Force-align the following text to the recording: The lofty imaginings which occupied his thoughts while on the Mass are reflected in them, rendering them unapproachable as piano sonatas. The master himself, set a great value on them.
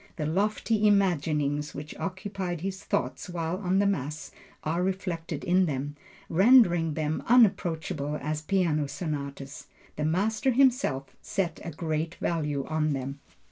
The 0.15 0.25
lofty 0.25 0.87
imaginings 0.87 1.75
which 1.75 1.95
occupied 1.97 2.61
his 2.61 2.83
thoughts 2.83 3.29
while 3.29 3.57
on 3.57 3.77
the 3.77 3.85
Mass 3.85 4.31
are 4.63 4.81
reflected 4.81 5.43
in 5.43 5.67
them, 5.67 5.95
rendering 6.27 6.95
them 6.95 7.21
unapproachable 7.27 8.17
as 8.19 8.41
piano 8.41 8.87
sonatas. 8.87 9.67
The 9.97 10.05
master 10.05 10.49
himself, 10.53 11.15
set 11.21 11.59
a 11.63 11.69
great 11.69 12.15
value 12.15 12.65
on 12.65 12.93
them. 12.93 13.19